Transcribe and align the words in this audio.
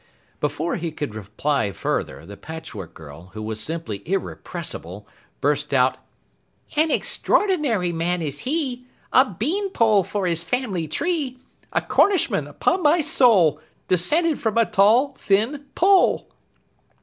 Before 0.39 0.77
he 0.77 0.91
could 0.91 1.13
reply 1.13 1.71
further, 1.71 2.25
the 2.25 2.35
Patchwork 2.35 2.95
Girl, 2.95 3.29
who 3.35 3.43
was 3.43 3.61
simply 3.61 4.01
irrepressible, 4.09 5.07
burst 5.41 5.75
out: 5.75 5.97
"An 6.75 6.89
ex 6.89 7.07
straw 7.07 7.41
ordinary 7.41 7.91
man 7.91 8.23
is 8.23 8.39
he! 8.39 8.87
A 9.13 9.29
bean 9.29 9.69
pole 9.69 10.03
for 10.03 10.25
his 10.25 10.43
family 10.43 10.87
tree, 10.87 11.37
A 11.71 11.81
Cornishman, 11.81 12.47
upon 12.47 12.81
my 12.81 12.99
soul, 13.01 13.61
Descended 13.87 14.39
from 14.39 14.57
a 14.57 14.65
tall, 14.65 15.13
thin 15.19 15.67
Pole!" 15.75 16.27